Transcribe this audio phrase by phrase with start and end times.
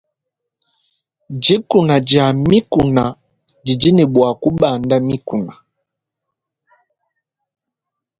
[1.43, 3.03] Dikuna dia mikuna
[3.65, 5.53] didi ne bua kubanda mikuna.